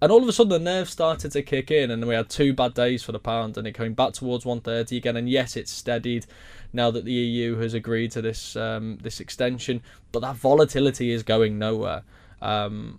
and 0.00 0.12
all 0.12 0.22
of 0.22 0.28
a 0.28 0.32
sudden 0.32 0.50
the 0.50 0.58
nerve 0.58 0.88
started 0.88 1.32
to 1.32 1.42
kick 1.42 1.70
in 1.70 1.90
and 1.90 2.06
we 2.06 2.14
had 2.14 2.28
two 2.28 2.52
bad 2.52 2.74
days 2.74 3.02
for 3.02 3.12
the 3.12 3.18
pound 3.18 3.56
and 3.56 3.66
it 3.66 3.74
came 3.74 3.94
back 3.94 4.12
towards 4.12 4.46
130 4.46 4.96
again 4.96 5.16
and 5.16 5.28
yes 5.28 5.56
it's 5.56 5.72
steadied 5.72 6.26
now 6.72 6.90
that 6.90 7.04
the 7.04 7.12
EU 7.12 7.56
has 7.56 7.74
agreed 7.74 8.10
to 8.12 8.22
this 8.22 8.56
um, 8.56 8.98
this 9.02 9.20
extension. 9.20 9.82
But 10.12 10.20
that 10.20 10.36
volatility 10.36 11.10
is 11.10 11.22
going 11.22 11.58
nowhere. 11.58 12.02
Um, 12.40 12.98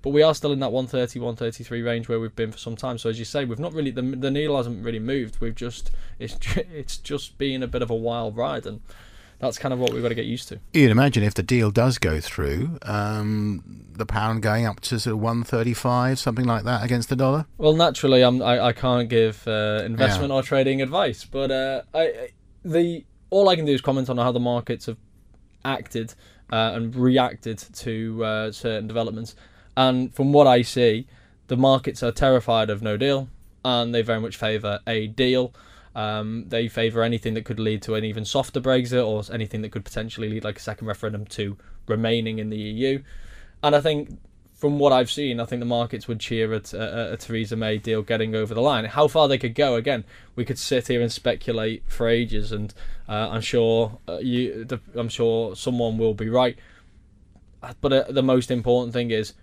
but 0.00 0.10
we 0.10 0.22
are 0.22 0.34
still 0.34 0.52
in 0.52 0.58
that 0.60 0.72
130, 0.72 1.20
133 1.20 1.82
range 1.82 2.08
where 2.08 2.18
we've 2.18 2.34
been 2.34 2.50
for 2.50 2.58
some 2.58 2.74
time. 2.74 2.98
So 2.98 3.08
as 3.08 3.18
you 3.18 3.24
say, 3.24 3.44
we've 3.44 3.58
not 3.58 3.72
really 3.72 3.90
the 3.90 4.02
the 4.02 4.30
needle 4.30 4.56
hasn't 4.56 4.84
really 4.84 4.98
moved. 4.98 5.40
We've 5.40 5.54
just 5.54 5.90
it's 6.18 6.36
it's 6.56 6.96
just 6.96 7.38
been 7.38 7.62
a 7.62 7.68
bit 7.68 7.82
of 7.82 7.90
a 7.90 7.96
wild 7.96 8.36
ride 8.36 8.66
and. 8.66 8.80
That's 9.42 9.58
kind 9.58 9.74
of 9.74 9.80
what 9.80 9.92
we've 9.92 10.02
got 10.02 10.10
to 10.10 10.14
get 10.14 10.26
used 10.26 10.46
to. 10.50 10.60
You'd 10.72 10.92
imagine 10.92 11.24
if 11.24 11.34
the 11.34 11.42
deal 11.42 11.72
does 11.72 11.98
go 11.98 12.20
through, 12.20 12.78
um, 12.82 13.86
the 13.92 14.06
pound 14.06 14.40
going 14.40 14.66
up 14.66 14.78
to 14.82 15.00
sort 15.00 15.14
of 15.14 15.20
one 15.20 15.42
thirty-five, 15.42 16.20
something 16.20 16.44
like 16.44 16.62
that, 16.62 16.84
against 16.84 17.08
the 17.08 17.16
dollar. 17.16 17.46
Well, 17.58 17.74
naturally, 17.74 18.22
I'm, 18.22 18.40
I 18.40 18.66
I 18.66 18.72
can't 18.72 19.08
give 19.08 19.46
uh, 19.48 19.82
investment 19.84 20.30
yeah. 20.30 20.36
or 20.36 20.42
trading 20.44 20.80
advice, 20.80 21.24
but 21.24 21.50
uh, 21.50 21.82
I 21.92 22.30
the 22.64 23.04
all 23.30 23.48
I 23.48 23.56
can 23.56 23.64
do 23.64 23.72
is 23.72 23.80
comment 23.80 24.08
on 24.08 24.16
how 24.16 24.30
the 24.30 24.38
markets 24.38 24.86
have 24.86 24.98
acted 25.64 26.14
uh, 26.52 26.72
and 26.74 26.94
reacted 26.94 27.58
to 27.58 28.24
uh, 28.24 28.52
certain 28.52 28.86
developments. 28.86 29.34
And 29.76 30.14
from 30.14 30.32
what 30.32 30.46
I 30.46 30.62
see, 30.62 31.08
the 31.48 31.56
markets 31.56 32.00
are 32.04 32.12
terrified 32.12 32.70
of 32.70 32.80
no 32.80 32.96
deal, 32.96 33.28
and 33.64 33.92
they 33.92 34.02
very 34.02 34.20
much 34.20 34.36
favour 34.36 34.78
a 34.86 35.08
deal. 35.08 35.52
Um, 35.94 36.44
they 36.48 36.68
favour 36.68 37.02
anything 37.02 37.34
that 37.34 37.44
could 37.44 37.60
lead 37.60 37.82
to 37.82 37.94
an 37.94 38.04
even 38.04 38.24
softer 38.24 38.60
Brexit 38.60 39.06
or 39.06 39.22
anything 39.32 39.62
that 39.62 39.72
could 39.72 39.84
potentially 39.84 40.28
lead, 40.28 40.44
like 40.44 40.58
a 40.58 40.62
second 40.62 40.86
referendum, 40.86 41.26
to 41.26 41.56
remaining 41.86 42.38
in 42.38 42.50
the 42.50 42.56
EU. 42.56 43.02
And 43.62 43.76
I 43.76 43.80
think 43.80 44.18
from 44.62 44.78
what 44.78 44.92
I've 44.92 45.10
seen, 45.10 45.40
I 45.40 45.44
think 45.44 45.58
the 45.58 45.66
markets 45.66 46.06
would 46.06 46.20
cheer 46.20 46.54
at 46.54 46.72
a, 46.72 47.14
a, 47.14 47.16
Theresa 47.16 47.56
May 47.56 47.78
deal 47.78 48.02
getting 48.02 48.34
over 48.34 48.54
the 48.54 48.60
line. 48.60 48.84
How 48.84 49.08
far 49.08 49.26
they 49.26 49.36
could 49.36 49.56
go, 49.56 49.74
again, 49.74 50.04
we 50.36 50.44
could 50.44 50.58
sit 50.58 50.86
here 50.86 51.02
and 51.02 51.10
speculate 51.10 51.82
for 51.88 52.08
ages, 52.08 52.52
and 52.52 52.72
uh, 53.08 53.30
I'm 53.30 53.40
sure 53.40 53.98
uh, 54.08 54.18
you, 54.18 54.66
I'm 54.94 55.08
sure 55.08 55.56
someone 55.56 55.98
will 55.98 56.14
be 56.14 56.28
right. 56.28 56.56
But 57.80 57.92
uh, 57.92 58.04
the 58.08 58.22
most 58.22 58.52
important 58.52 58.92
thing 58.92 59.10
is 59.10 59.34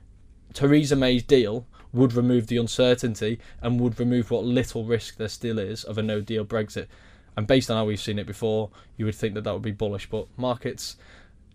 Theresa 0.54 0.96
May's 0.96 1.24
deal 1.24 1.66
would 1.94 2.14
remove 2.14 2.48
the 2.48 2.58
uncertainty 2.58 3.40
and 3.62 3.80
would 3.80 4.00
remove 4.00 4.32
what 4.32 4.44
little 4.44 4.86
risk 4.86 5.18
there 5.18 5.28
still 5.28 5.60
is 5.60 5.84
of 5.84 5.98
a 5.98 6.04
no 6.04 6.22
deal 6.22 6.46
Brexit. 6.46 6.88
And 7.36 7.48
based 7.48 7.72
on 7.72 7.78
how 7.78 7.86
we've 7.86 8.00
seen 8.00 8.20
it 8.20 8.28
before, 8.28 8.70
you 8.98 9.06
would 9.06 9.16
think 9.16 9.34
that 9.36 9.44
that 9.44 9.54
would 9.54 9.62
be 9.62 9.72
bullish. 9.72 10.10
But 10.10 10.28
markets, 10.38 10.98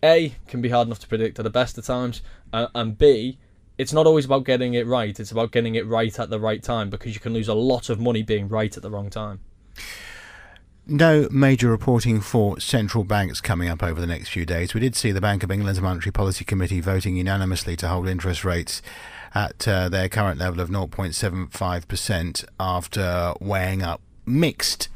A, 0.03 0.35
can 0.47 0.61
be 0.61 0.69
hard 0.69 0.87
enough 0.87 0.99
to 0.99 1.07
predict 1.07 1.39
at 1.39 1.43
the 1.43 1.49
best 1.49 1.77
of 1.77 1.85
times, 1.85 2.21
uh, 2.51 2.67
and 2.73 2.97
B, 2.97 3.37
it's 3.77 3.93
not 3.93 4.07
always 4.07 4.25
about 4.25 4.45
getting 4.45 4.73
it 4.73 4.87
right. 4.87 5.19
It's 5.19 5.31
about 5.31 5.51
getting 5.51 5.75
it 5.75 5.85
right 5.85 6.17
at 6.17 6.29
the 6.29 6.39
right 6.39 6.63
time 6.63 6.89
because 6.89 7.13
you 7.13 7.19
can 7.19 7.33
lose 7.33 7.47
a 7.47 7.53
lot 7.53 7.89
of 7.89 7.99
money 7.99 8.23
being 8.23 8.47
right 8.47 8.75
at 8.75 8.81
the 8.81 8.89
wrong 8.89 9.09
time. 9.09 9.41
No 10.87 11.27
major 11.31 11.69
reporting 11.69 12.21
for 12.21 12.59
central 12.59 13.03
banks 13.03 13.41
coming 13.41 13.69
up 13.69 13.81
over 13.81 13.99
the 13.99 14.07
next 14.07 14.29
few 14.29 14.45
days. 14.45 14.73
We 14.73 14.79
did 14.79 14.95
see 14.95 15.11
the 15.11 15.19
Bank 15.19 15.41
of 15.43 15.49
England's 15.49 15.81
Monetary 15.81 16.11
Policy 16.11 16.45
Committee 16.45 16.79
voting 16.79 17.15
unanimously 17.15 17.75
to 17.77 17.87
hold 17.87 18.07
interest 18.07 18.45
rates 18.45 18.83
at 19.35 19.67
uh, 19.67 19.89
their 19.89 20.09
current 20.09 20.39
level 20.39 20.61
of 20.61 20.69
0.75% 20.69 22.45
after 22.59 23.33
weighing 23.39 23.83
up 23.83 24.01
mixed 24.25 24.87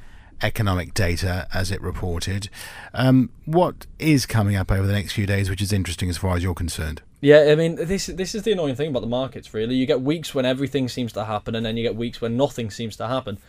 economic 0.42 0.94
data 0.94 1.48
as 1.54 1.70
it 1.70 1.82
reported. 1.82 2.50
Um, 2.94 3.30
what 3.46 3.86
is 4.00 4.26
coming 4.26 4.56
up 4.56 4.72
over 4.72 4.88
the 4.88 4.94
next 4.94 5.12
few 5.12 5.26
days, 5.26 5.50
which 5.50 5.62
is 5.62 5.74
interesting 5.74 6.10
as 6.10 6.18
far 6.18 6.38
as 6.38 6.44
you're 6.44 6.54
concerned? 6.54 7.02
Yeah, 7.22 7.50
I 7.52 7.56
mean 7.56 7.76
this 7.76 8.06
this 8.06 8.34
is 8.34 8.44
the 8.44 8.54
annoying 8.54 8.76
thing 8.76 8.90
about 8.90 9.02
the 9.02 9.08
markets. 9.08 9.54
Really, 9.54 9.76
you 9.76 9.86
get 9.86 10.02
weeks 10.02 10.34
when 10.34 10.46
everything 10.46 10.88
seems 10.88 11.12
to 11.14 11.26
happen, 11.26 11.54
and 11.54 11.66
then 11.66 11.76
you 11.76 11.84
get 11.84 11.98
weeks 11.98 12.22
when 12.22 12.38
nothing 12.38 12.72
seems 12.72 12.96
to 12.96 13.08
happen. 13.08 13.40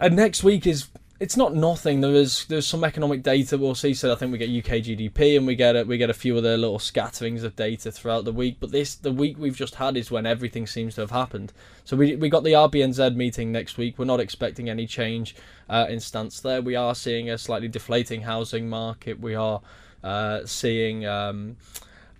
And 0.00 0.16
next 0.16 0.42
week 0.42 0.66
is 0.66 0.88
it's 1.20 1.36
not 1.36 1.52
nothing. 1.54 2.00
There 2.00 2.14
is 2.14 2.44
there's 2.44 2.66
some 2.66 2.84
economic 2.84 3.24
data 3.24 3.58
we'll 3.58 3.74
see. 3.74 3.92
So 3.92 4.12
I 4.12 4.14
think 4.14 4.30
we 4.30 4.38
get 4.38 4.50
UK 4.50 4.82
GDP 4.82 5.36
and 5.36 5.46
we 5.46 5.56
get 5.56 5.74
a, 5.74 5.82
we 5.82 5.98
get 5.98 6.10
a 6.10 6.14
few 6.14 6.38
other 6.38 6.56
little 6.56 6.78
scatterings 6.78 7.42
of 7.42 7.56
data 7.56 7.90
throughout 7.90 8.24
the 8.24 8.32
week. 8.32 8.58
But 8.60 8.70
this 8.70 8.94
the 8.94 9.10
week 9.10 9.36
we've 9.36 9.56
just 9.56 9.76
had 9.76 9.96
is 9.96 10.12
when 10.12 10.26
everything 10.26 10.66
seems 10.66 10.94
to 10.94 11.00
have 11.00 11.10
happened. 11.10 11.52
So 11.84 11.96
we 11.96 12.14
we 12.14 12.28
got 12.28 12.44
the 12.44 12.52
RBNZ 12.52 13.16
meeting 13.16 13.50
next 13.50 13.78
week. 13.78 13.98
We're 13.98 14.04
not 14.04 14.20
expecting 14.20 14.68
any 14.68 14.86
change 14.86 15.34
uh, 15.68 15.86
in 15.88 15.98
stance 15.98 16.40
there. 16.40 16.62
We 16.62 16.76
are 16.76 16.94
seeing 16.94 17.30
a 17.30 17.38
slightly 17.38 17.68
deflating 17.68 18.22
housing 18.22 18.68
market. 18.68 19.18
We 19.18 19.34
are 19.34 19.60
uh, 20.04 20.46
seeing. 20.46 21.04
Um, 21.04 21.56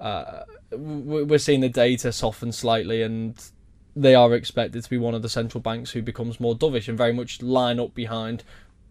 uh, 0.00 0.42
we're 0.70 1.38
seeing 1.38 1.60
the 1.60 1.68
data 1.68 2.12
soften 2.12 2.52
slightly, 2.52 3.02
and 3.02 3.34
they 3.96 4.14
are 4.14 4.32
expected 4.34 4.84
to 4.84 4.90
be 4.90 4.98
one 4.98 5.14
of 5.14 5.22
the 5.22 5.28
central 5.28 5.60
banks 5.60 5.90
who 5.90 6.02
becomes 6.02 6.38
more 6.38 6.54
dovish 6.54 6.88
and 6.88 6.96
very 6.96 7.12
much 7.12 7.42
line 7.42 7.80
up 7.80 7.94
behind 7.94 8.44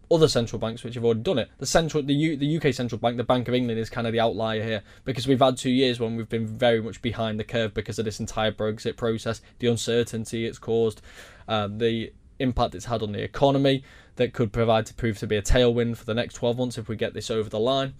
other 0.09 0.27
central 0.27 0.59
banks 0.59 0.83
which 0.83 0.95
have 0.95 1.03
already 1.03 1.21
done 1.21 1.39
it. 1.39 1.49
The 1.57 1.65
central, 1.65 2.03
the 2.03 2.13
U, 2.13 2.37
the 2.37 2.57
UK 2.57 2.73
central 2.73 2.99
bank, 2.99 3.17
the 3.17 3.23
Bank 3.23 3.47
of 3.47 3.53
England, 3.53 3.79
is 3.79 3.89
kind 3.89 4.07
of 4.07 4.13
the 4.13 4.19
outlier 4.19 4.63
here 4.63 4.83
because 5.05 5.27
we've 5.27 5.39
had 5.39 5.57
two 5.57 5.69
years 5.69 5.99
when 5.99 6.15
we've 6.15 6.29
been 6.29 6.47
very 6.47 6.81
much 6.81 7.01
behind 7.01 7.39
the 7.39 7.43
curve 7.43 7.73
because 7.73 7.99
of 7.99 8.05
this 8.05 8.19
entire 8.19 8.51
Brexit 8.51 8.95
process, 8.95 9.41
the 9.59 9.67
uncertainty 9.67 10.45
it's 10.45 10.59
caused, 10.59 11.01
uh, 11.47 11.67
the 11.69 12.11
impact 12.39 12.75
it's 12.75 12.85
had 12.85 13.01
on 13.01 13.11
the 13.11 13.21
economy 13.21 13.83
that 14.15 14.33
could 14.33 14.51
provide 14.51 14.85
to 14.85 14.93
prove 14.93 15.17
to 15.19 15.27
be 15.27 15.35
a 15.35 15.41
tailwind 15.41 15.97
for 15.97 16.05
the 16.05 16.13
next 16.13 16.35
12 16.35 16.57
months 16.57 16.77
if 16.77 16.87
we 16.87 16.95
get 16.95 17.13
this 17.13 17.29
over 17.29 17.49
the 17.49 17.59
line. 17.59 17.93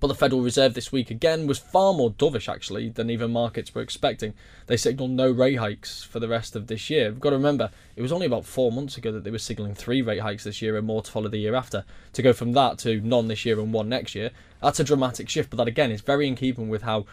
But 0.00 0.08
the 0.08 0.14
Federal 0.14 0.42
Reserve 0.42 0.74
this 0.74 0.92
week 0.92 1.10
again 1.10 1.46
was 1.46 1.58
far 1.58 1.94
more 1.94 2.10
dovish 2.10 2.52
actually 2.52 2.90
than 2.90 3.10
even 3.10 3.32
markets 3.32 3.74
were 3.74 3.80
expecting. 3.80 4.34
They 4.66 4.76
signalled 4.76 5.12
no 5.12 5.30
rate 5.30 5.56
hikes 5.56 6.02
for 6.02 6.20
the 6.20 6.28
rest 6.28 6.54
of 6.54 6.66
this 6.66 6.90
year. 6.90 7.10
We've 7.10 7.20
got 7.20 7.30
to 7.30 7.36
remember, 7.36 7.70
it 7.96 8.02
was 8.02 8.12
only 8.12 8.26
about 8.26 8.44
four 8.44 8.70
months 8.70 8.96
ago 8.96 9.12
that 9.12 9.24
they 9.24 9.30
were 9.30 9.38
signalling 9.38 9.74
three 9.74 10.02
rate 10.02 10.20
hikes 10.20 10.44
this 10.44 10.60
year 10.60 10.76
and 10.76 10.86
more 10.86 11.02
to 11.02 11.10
follow 11.10 11.28
the 11.28 11.38
year 11.38 11.54
after. 11.54 11.84
To 12.12 12.22
go 12.22 12.32
from 12.32 12.52
that 12.52 12.78
to 12.80 13.00
none 13.00 13.28
this 13.28 13.44
year 13.44 13.58
and 13.58 13.72
one 13.72 13.88
next 13.88 14.14
year, 14.14 14.30
that's 14.60 14.80
a 14.80 14.84
dramatic 14.84 15.28
shift. 15.28 15.50
But 15.50 15.56
that 15.56 15.68
again 15.68 15.90
is 15.90 16.00
very 16.00 16.26
in 16.26 16.34
keeping 16.34 16.68
with 16.68 16.82
how 16.82 17.06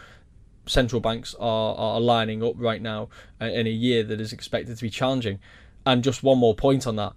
central 0.66 1.00
banks 1.00 1.34
are, 1.40 1.74
are 1.74 2.00
lining 2.00 2.42
up 2.42 2.54
right 2.56 2.82
now 2.82 3.08
uh, 3.40 3.46
in 3.46 3.66
a 3.66 3.70
year 3.70 4.02
that 4.02 4.20
is 4.20 4.32
expected 4.32 4.76
to 4.76 4.82
be 4.82 4.90
challenging. 4.90 5.38
And 5.84 6.04
just 6.04 6.22
one 6.22 6.38
more 6.38 6.54
point 6.54 6.86
on 6.86 6.96
that 6.96 7.14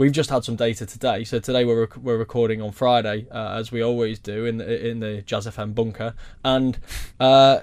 we've 0.00 0.12
just 0.12 0.30
had 0.30 0.42
some 0.42 0.56
data 0.56 0.86
today. 0.86 1.22
So 1.24 1.38
today 1.38 1.64
we're 1.66 1.82
rec- 1.82 1.96
we're 1.98 2.16
recording 2.16 2.62
on 2.62 2.72
Friday, 2.72 3.26
uh, 3.30 3.58
as 3.58 3.70
we 3.70 3.82
always 3.82 4.18
do 4.18 4.46
in 4.46 4.56
the 4.56 4.88
in 4.88 5.00
the 5.00 5.20
Jazz 5.22 5.46
FM 5.46 5.74
bunker, 5.74 6.14
and 6.42 6.78
uh, 7.20 7.60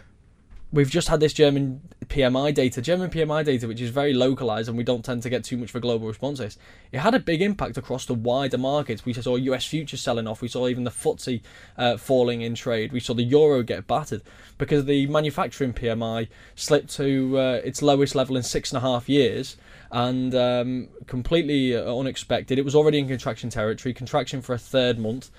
we've 0.71 0.89
just 0.89 1.07
had 1.07 1.19
this 1.19 1.33
German 1.33 1.81
PMI 2.05 2.53
data, 2.53 2.81
German 2.81 3.09
PMI 3.09 3.43
data, 3.43 3.67
which 3.67 3.81
is 3.81 3.89
very 3.89 4.13
localized, 4.13 4.67
and 4.67 4.77
we 4.77 4.83
don't 4.83 5.03
tend 5.03 5.23
to 5.23 5.29
get 5.29 5.43
too 5.43 5.57
much 5.57 5.73
a 5.73 5.79
global 5.79 6.07
response. 6.07 6.39
This 6.39 6.57
it 6.91 6.99
had 6.99 7.13
a 7.13 7.19
big 7.19 7.41
impact 7.41 7.77
across 7.77 8.05
the 8.05 8.13
wider 8.13 8.57
markets. 8.57 9.05
We 9.05 9.13
saw 9.13 9.35
US 9.35 9.65
futures 9.65 10.01
selling 10.01 10.27
off. 10.27 10.41
We 10.41 10.47
saw 10.47 10.67
even 10.67 10.83
the 10.83 10.91
FTSE 10.91 11.41
uh, 11.77 11.97
falling 11.97 12.41
in 12.41 12.55
trade. 12.55 12.91
We 12.91 12.99
saw 12.99 13.13
the 13.13 13.23
euro 13.23 13.63
get 13.63 13.87
battered 13.87 14.21
because 14.57 14.85
the 14.85 15.07
manufacturing 15.07 15.73
PMI 15.73 16.27
slipped 16.55 16.89
to 16.95 17.37
uh, 17.37 17.61
its 17.63 17.81
lowest 17.81 18.15
level 18.15 18.35
in 18.35 18.43
six 18.43 18.71
and 18.71 18.77
a 18.77 18.81
half 18.81 19.07
years 19.07 19.57
and 19.91 20.35
um, 20.35 20.89
completely 21.07 21.75
uh, 21.75 21.95
unexpected. 21.95 22.59
It 22.59 22.65
was 22.65 22.75
already 22.75 22.99
in 22.99 23.07
contraction 23.07 23.49
territory, 23.49 23.93
contraction 23.93 24.41
for 24.41 24.53
a 24.53 24.57
third 24.57 24.99
month. 24.99 25.29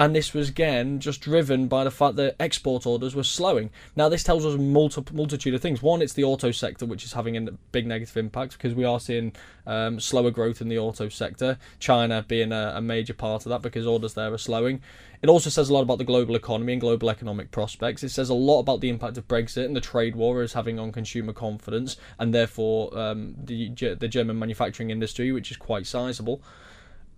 And 0.00 0.14
this 0.14 0.32
was 0.32 0.48
again 0.48 1.00
just 1.00 1.20
driven 1.20 1.66
by 1.66 1.82
the 1.82 1.90
fact 1.90 2.14
that 2.16 2.36
export 2.38 2.86
orders 2.86 3.16
were 3.16 3.24
slowing. 3.24 3.70
Now, 3.96 4.08
this 4.08 4.22
tells 4.22 4.46
us 4.46 4.54
a 4.54 4.58
multi- 4.58 5.02
multitude 5.12 5.54
of 5.54 5.60
things. 5.60 5.82
One, 5.82 6.02
it's 6.02 6.12
the 6.12 6.22
auto 6.22 6.52
sector, 6.52 6.86
which 6.86 7.04
is 7.04 7.14
having 7.14 7.36
a 7.36 7.50
big 7.72 7.84
negative 7.84 8.16
impact 8.16 8.52
because 8.52 8.74
we 8.74 8.84
are 8.84 9.00
seeing 9.00 9.32
um, 9.66 9.98
slower 9.98 10.30
growth 10.30 10.60
in 10.60 10.68
the 10.68 10.78
auto 10.78 11.08
sector. 11.08 11.58
China 11.80 12.24
being 12.28 12.52
a, 12.52 12.74
a 12.76 12.80
major 12.80 13.12
part 13.12 13.44
of 13.44 13.50
that 13.50 13.60
because 13.60 13.88
orders 13.88 14.14
there 14.14 14.32
are 14.32 14.38
slowing. 14.38 14.80
It 15.20 15.28
also 15.28 15.50
says 15.50 15.68
a 15.68 15.74
lot 15.74 15.82
about 15.82 15.98
the 15.98 16.04
global 16.04 16.36
economy 16.36 16.74
and 16.74 16.80
global 16.80 17.10
economic 17.10 17.50
prospects. 17.50 18.04
It 18.04 18.10
says 18.10 18.28
a 18.28 18.34
lot 18.34 18.60
about 18.60 18.80
the 18.80 18.90
impact 18.90 19.18
of 19.18 19.26
Brexit 19.26 19.64
and 19.64 19.74
the 19.74 19.80
trade 19.80 20.14
war 20.14 20.44
is 20.44 20.52
having 20.52 20.78
on 20.78 20.92
consumer 20.92 21.32
confidence 21.32 21.96
and 22.20 22.32
therefore 22.32 22.96
um, 22.96 23.34
the 23.36 23.70
the 23.98 24.06
German 24.06 24.38
manufacturing 24.38 24.90
industry, 24.90 25.32
which 25.32 25.50
is 25.50 25.56
quite 25.56 25.88
sizable. 25.88 26.40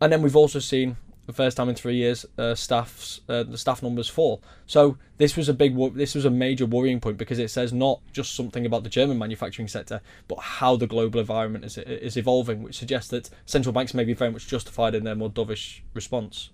And 0.00 0.10
then 0.10 0.22
we've 0.22 0.34
also 0.34 0.60
seen 0.60 0.96
the 1.30 1.36
first 1.36 1.56
time 1.56 1.68
in 1.68 1.74
three 1.74 1.96
years, 1.96 2.26
uh, 2.38 2.54
staffs 2.54 3.20
uh, 3.28 3.42
the 3.42 3.58
staff 3.58 3.82
numbers 3.82 4.08
fall. 4.08 4.42
So 4.66 4.98
this 5.16 5.36
was 5.36 5.48
a 5.48 5.54
big, 5.54 5.76
this 5.94 6.14
was 6.14 6.24
a 6.24 6.30
major 6.30 6.66
worrying 6.66 7.00
point 7.00 7.16
because 7.16 7.38
it 7.38 7.50
says 7.50 7.72
not 7.72 8.00
just 8.12 8.34
something 8.34 8.66
about 8.66 8.82
the 8.82 8.88
German 8.90 9.18
manufacturing 9.18 9.68
sector, 9.68 10.00
but 10.28 10.38
how 10.38 10.76
the 10.76 10.86
global 10.86 11.20
environment 11.20 11.64
is 11.64 11.78
is 11.78 12.16
evolving, 12.16 12.62
which 12.62 12.76
suggests 12.76 13.10
that 13.10 13.30
central 13.46 13.72
banks 13.72 13.94
may 13.94 14.04
be 14.04 14.14
very 14.14 14.30
much 14.30 14.46
justified 14.46 14.94
in 14.94 15.04
their 15.04 15.14
more 15.14 15.30
dovish 15.30 15.80
response. 15.94 16.50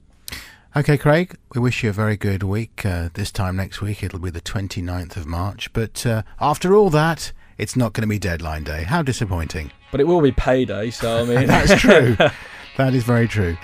Okay, 0.76 0.98
Craig, 0.98 1.38
we 1.54 1.60
wish 1.60 1.82
you 1.82 1.88
a 1.88 1.92
very 1.92 2.18
good 2.18 2.42
week. 2.42 2.84
Uh, 2.84 3.08
this 3.14 3.32
time 3.32 3.56
next 3.56 3.80
week, 3.80 4.02
it'll 4.02 4.18
be 4.18 4.28
the 4.28 4.42
29th 4.42 5.16
of 5.16 5.24
March. 5.24 5.72
But 5.72 6.04
uh, 6.04 6.22
after 6.38 6.76
all 6.76 6.90
that, 6.90 7.32
it's 7.56 7.76
not 7.76 7.94
going 7.94 8.02
to 8.02 8.08
be 8.08 8.18
deadline 8.18 8.64
day. 8.64 8.82
How 8.82 9.00
disappointing. 9.00 9.72
But 9.90 10.02
it 10.02 10.06
will 10.06 10.20
be 10.20 10.32
payday, 10.32 10.90
so 10.90 11.22
I 11.22 11.24
mean. 11.24 11.46
That's 11.46 11.80
true. 11.80 12.16
that 12.76 12.94
is 12.94 13.04
very 13.04 13.26
true. 13.26 13.56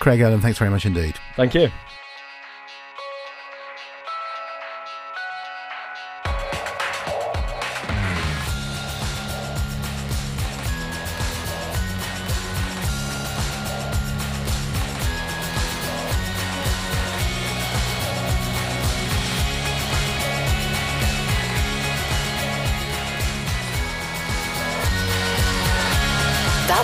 Craig 0.00 0.18
Erlam, 0.20 0.40
thanks 0.40 0.58
very 0.58 0.70
much 0.70 0.86
indeed. 0.86 1.14
Thank 1.36 1.54
you. 1.54 1.68